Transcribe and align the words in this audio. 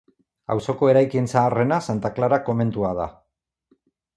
Auzoko 0.53 0.89
eraikin 0.93 1.29
zaharrena 1.35 1.79
Santa 1.91 2.13
Klara 2.17 2.41
komentua 2.51 2.95
da. 3.05 3.09